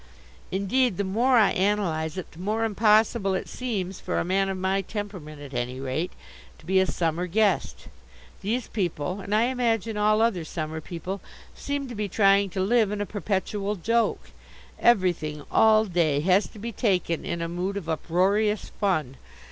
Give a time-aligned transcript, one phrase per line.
[0.51, 4.57] Indeed, the more I analyse it the more impossible it seems, for a man of
[4.57, 6.11] my temperament at any rate,
[6.57, 7.87] to be a summer guest.
[8.41, 11.21] These people, and, I imagine, all other summer people,
[11.53, 14.31] seem to be trying to live in a perpetual joke.
[14.79, 19.17] Everything, all day, has to be taken in a mood of uproarious fun.